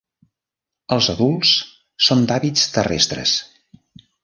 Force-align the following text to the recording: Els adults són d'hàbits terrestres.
Els 0.95 1.09
adults 1.13 1.51
són 2.07 2.25
d'hàbits 2.33 2.65
terrestres. 2.79 3.37